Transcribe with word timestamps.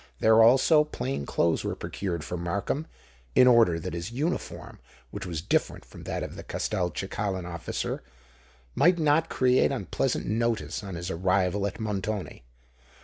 There, 0.19 0.41
also, 0.41 0.83
plain 0.83 1.27
clothes 1.27 1.63
were 1.63 1.75
procured 1.75 2.23
for 2.23 2.35
Markham, 2.35 2.87
in 3.35 3.45
order 3.45 3.79
that 3.79 3.93
his 3.93 4.09
uniform 4.11 4.79
(which 5.11 5.27
was 5.27 5.43
different 5.43 5.85
from 5.85 6.05
that 6.05 6.23
of 6.23 6.35
the 6.35 6.43
Castelcicalan 6.43 7.45
officer) 7.45 8.01
might 8.73 8.97
not 8.97 9.29
create 9.29 9.71
unpleasant 9.71 10.25
notice 10.25 10.83
on 10.83 10.95
his 10.95 11.11
arrival 11.11 11.67
at 11.67 11.79
Montoni. 11.79 12.41